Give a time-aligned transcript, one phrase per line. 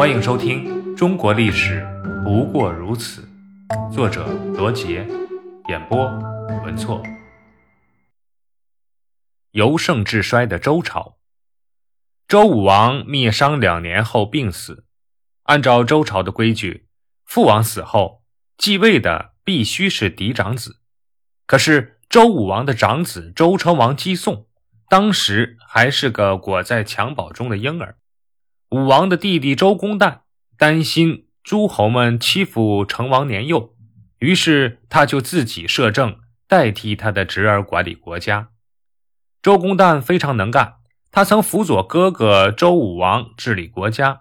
[0.00, 1.86] 欢迎收听《中国历史
[2.24, 3.28] 不过如此》，
[3.92, 4.26] 作者
[4.56, 5.06] 罗杰，
[5.68, 6.06] 演播
[6.64, 7.02] 文措。
[9.50, 11.18] 由盛至衰的周朝，
[12.26, 14.86] 周武王灭商两年后病死。
[15.42, 16.86] 按照周朝的规矩，
[17.26, 18.22] 父王死后
[18.56, 20.80] 继位的必须是嫡长子。
[21.44, 24.46] 可是周武王的长子周成王姬诵，
[24.88, 27.98] 当时还是个裹在襁褓中的婴儿。
[28.70, 30.20] 武王的弟弟周公旦
[30.56, 33.74] 担心诸侯们欺负成王年幼，
[34.20, 38.50] 于是他就自己摄政，代替他的侄儿管理国家。
[39.42, 40.74] 周公旦非常能干，
[41.10, 44.20] 他曾辅佐哥哥周武王治理国家，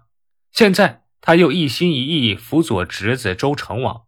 [0.52, 4.06] 现在他又一心一意辅佐侄子周成王。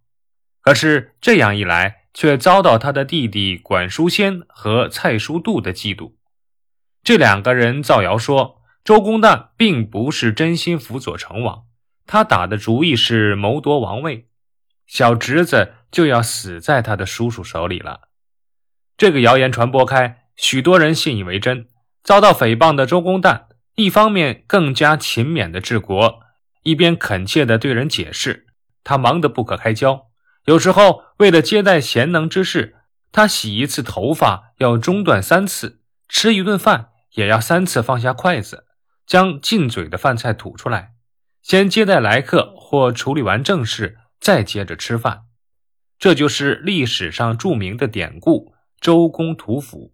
[0.59, 6.13] 可是这样一来，却遭到他的弟弟管叔先和蔡叔度的嫉妒。
[7.03, 8.60] 这两个人造谣说。
[8.83, 11.65] 周公旦并不是真心辅佐成王，
[12.07, 14.27] 他打的主意是谋夺王位，
[14.87, 18.09] 小侄子就要死在他的叔叔手里了。
[18.97, 21.67] 这个谣言传播开，许多人信以为真。
[22.03, 23.43] 遭到诽谤的周公旦，
[23.75, 26.21] 一方面更加勤勉的治国，
[26.63, 28.47] 一边恳切地对人解释。
[28.83, 30.07] 他忙得不可开交，
[30.45, 32.77] 有时候为了接待贤能之士，
[33.11, 38.65] 他洗一次头发要中断三次，吃一顿饭也要三次放下筷子。
[39.11, 40.93] 将进嘴的饭菜吐出来，
[41.41, 45.23] 先接待来客或处理完正事，再接着吃饭。
[45.99, 49.93] 这就是历史上著名的典故“周公吐哺”。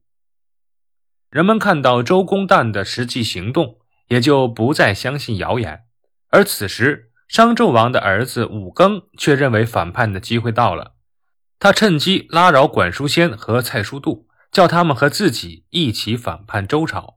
[1.32, 3.80] 人们看到周公旦的实际行动，
[4.10, 5.86] 也就不再相信谣言。
[6.30, 10.94] 而此时，商纣王的儿子武庚却认为反叛的机会到了，
[11.58, 17.17] 他趁机拉扰管叔先和蔡叔度，叫他们和自己一起反叛周朝。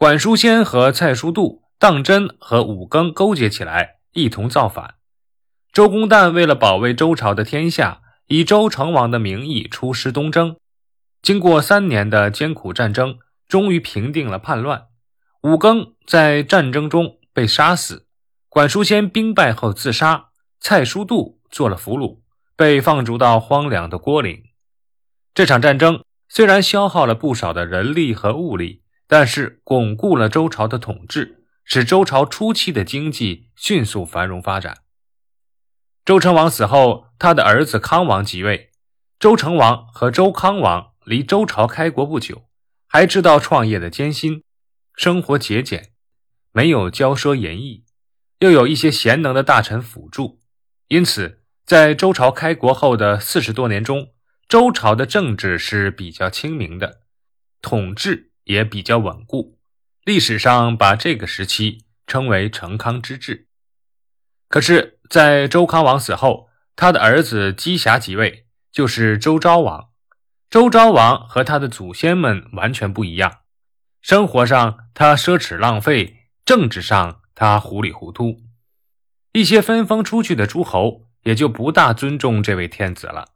[0.00, 4.94] 管叔先和蔡叔度、当真和武庚勾结起来，一同造反。
[5.74, 10.56] 周公旦为了保卫周朝的天下，以周成王的名义出师东征。
[11.20, 14.86] 经过三年的艰苦战争，终于平定了叛乱。
[15.42, 18.06] 武庚在战争中被杀死，
[18.48, 22.20] 管叔先兵败后自杀，蔡叔度做了俘虏，
[22.56, 24.44] 被放逐到荒凉的郭陵。
[25.34, 28.80] 这场战争虽然消耗了不少的人力和物力。
[29.10, 34.82] 但是巩固了周朝的统治，使周朝初期的经济迅速繁荣发展。
[36.04, 38.70] 周成王死后，他的儿子康王即位。
[39.18, 42.44] 周成王和周康王离周朝开国不久，
[42.86, 44.44] 还知道创业的艰辛，
[44.94, 45.90] 生活节俭，
[46.52, 47.84] 没有骄奢淫逸，
[48.38, 50.38] 又有一些贤能的大臣辅助，
[50.86, 54.12] 因此在周朝开国后的四十多年中，
[54.48, 57.00] 周朝的政治是比较清明的，
[57.60, 58.29] 统治。
[58.50, 59.60] 也比较稳固，
[60.04, 63.46] 历史上把这个时期称为成康之治。
[64.48, 69.90] 可是，在周康王死后，他的儿子姬瑕即位，就是周昭王。
[70.50, 73.42] 周昭王和他的祖先们完全不一样，
[74.02, 78.40] 生活上他奢侈浪费，政治上他糊里糊涂。
[79.32, 83.26] 一些分封出去的诸侯也就不大尊重这位天子了。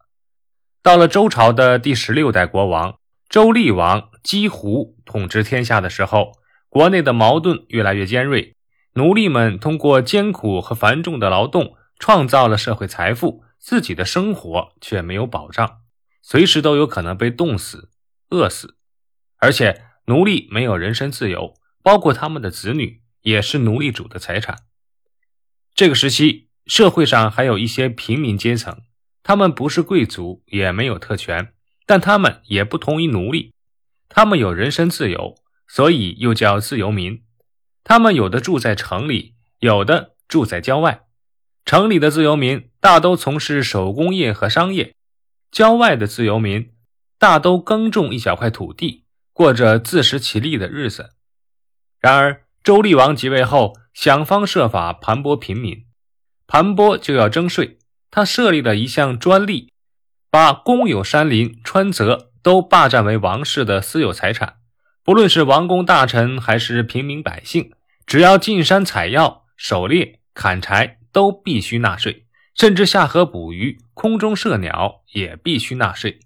[0.82, 2.96] 到了周朝的第十六代国王。
[3.34, 8.54] 周厉王姬胡统治天下的时候，国内的矛盾越来越尖锐。
[8.92, 15.80] 奴隶们通过艰苦和繁重的劳动，创造了社会财富，自己的生活却没有保障，
[16.22, 17.90] 随时都有可能被冻死、
[18.30, 18.76] 饿死。
[19.38, 24.58] 而且，奴隶没有人身自由，包括他们的子女也是奴隶主的财产。
[25.74, 28.82] 这个时期，社会上还有一些平民阶层，
[29.24, 31.53] 他们不是贵族，也没有特权。
[31.86, 33.52] 但他们也不同于奴隶，
[34.08, 35.36] 他们有人身自由，
[35.68, 37.22] 所以又叫自由民。
[37.82, 41.02] 他们有的住在城里，有的住在郊外。
[41.66, 44.94] 城里的自由民大都从事手工业和商业，
[45.50, 46.72] 郊外的自由民
[47.18, 51.14] 大都耕种一小块土地，过着自食其力的日子。
[52.00, 55.84] 然而，周厉王即位后，想方设法盘剥平民，
[56.46, 57.78] 盘剥就要征税，
[58.10, 59.72] 他设立了一项专利。
[60.34, 64.56] 把公有山林、川泽都霸占为王室的私有财产，
[65.04, 67.70] 不论是王公大臣还是平民百姓，
[68.04, 72.26] 只要进山采药、狩猎、砍柴，都必须纳税。
[72.52, 76.18] 甚至下河捕鱼、空中射鸟也必须纳税。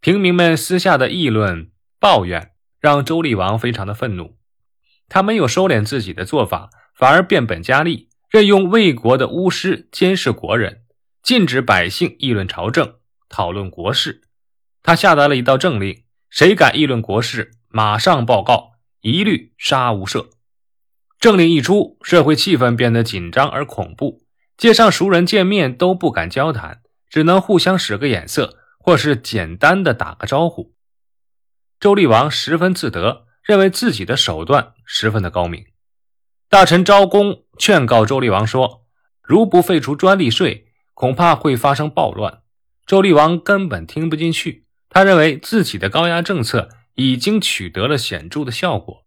[0.00, 1.70] 平民们私下的议论、
[2.00, 2.50] 抱怨，
[2.80, 4.36] 让周厉王非常的愤怒。
[5.08, 10.82] 他没有收敛自己的做法，反而变本加厉，任用魏国的巫师监视国人。
[11.26, 14.22] 禁止百姓议论朝政、讨论国事。
[14.84, 20.28] 他下达了一道政令：谁敢议论国事，马上报告，一律杀无赦。
[21.18, 24.22] 政令一出，社会气氛变得紧张而恐怖，
[24.56, 30.76] 街上熟人见面都不敢交谈，只能互相使个眼色，或是简单的打个招呼。
[31.80, 35.66] 周厉王十分自得，认为自己的手段十分的高明。
[36.48, 38.86] 大臣昭公劝告周厉王说
[39.20, 40.65] ：“如不废除专利税，
[40.96, 42.40] 恐怕会发生暴乱。”
[42.88, 49.04] 周厉王根本听不进去，他认为自己的高压政策已经取得了显著的效果。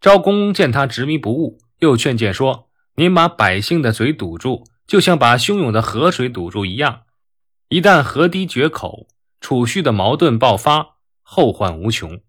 [0.00, 7.04] 昭公见他执迷不悟，又劝谏说：“您把百姓的嘴堵住，就像把汹涌的河水堵住一样。
[7.68, 9.06] 一旦河堤决口，
[9.40, 12.20] 储蓄的矛盾爆发，后患无穷。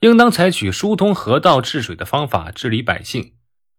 [0.00, 3.34] 应当采取疏通河道治水的方法治理百姓。”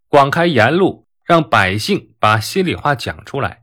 [0.09, 3.61] 广开言路，让百姓把心里话讲出来，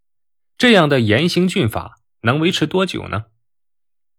[0.58, 3.26] 这样的严刑峻法能维持多久呢？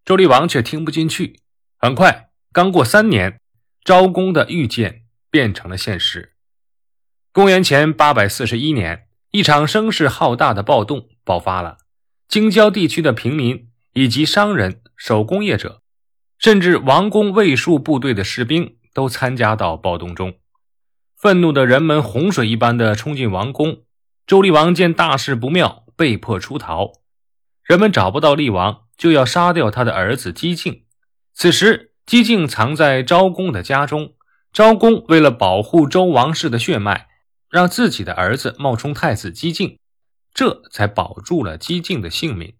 [0.05, 1.41] 周厉王却听不进去。
[1.77, 3.41] 很快，刚过三年，
[3.83, 6.33] 昭公的预见变成了现实。
[7.31, 11.77] 公元前八百四十一年，一场声势浩大的暴动爆发了，
[12.27, 15.81] 京郊地区的平民以及商人、手工业者，
[16.37, 20.35] 甚至王宫卫戍部队的士兵都参加到暴动中。
[21.15, 23.83] 愤怒的人们洪水一般的冲进王宫，
[24.27, 26.93] 周厉王见大事不妙，被迫出逃。
[27.63, 30.85] 人们找不到厉王，就要杀掉他的儿子姬敬。
[31.33, 34.13] 此时，姬敬藏在昭公的家中。
[34.53, 37.07] 昭公为了保护周王室的血脉，
[37.49, 39.77] 让自己的儿子冒充太子姬敬，
[40.33, 42.55] 这才保住了姬敬的性命。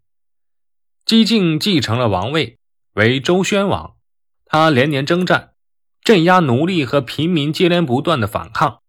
[1.06, 2.60] 姬敬继承了王位，
[2.94, 3.95] 为周宣王。
[4.45, 5.51] 他连年征战。
[6.04, 8.80] 镇压奴隶和平民接连不断的反抗。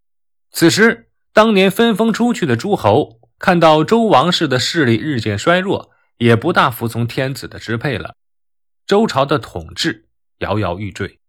[0.52, 8.16] 此时，当年分封出去的诸侯看到周王室的势力日渐衰弱，也不大服从天子的支配了。
[8.86, 10.08] 周朝的统治
[10.38, 11.20] 摇摇欲坠，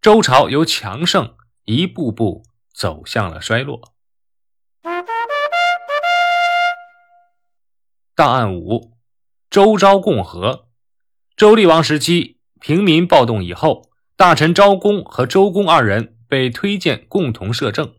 [0.00, 1.34] 周朝由强盛
[1.64, 3.94] 一步步走向了衰落。
[8.14, 8.96] 档案五：
[9.50, 10.68] 周昭共和。
[11.36, 13.90] 周厉王时期，平民暴动以后。
[14.16, 17.96] 大臣昭公和周公二人被推荐共同摄政，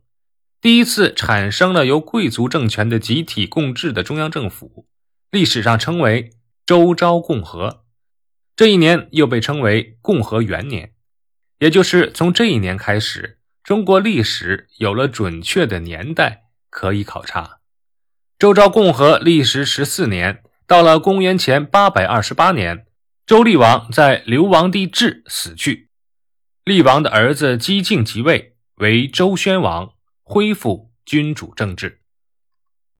[0.66, 4.88] 第一次产生了由贵族政权的集体共治的中央政府，
[5.30, 6.32] 历史上称为
[6.66, 7.84] 周昭共和。
[8.56, 10.94] 这一年又被称为共和元年，
[11.60, 17.60] 也就是从这一年开始，中国历史有了准确的年代可以考察。
[18.40, 22.88] 周昭共和历时十四年，到了公元前八百二十八年，
[23.28, 25.90] 周厉王在流亡地质死去。
[26.64, 29.92] 厉王的儿子姬敬即位，为周宣王，
[30.28, 32.02] 恢复君主政治。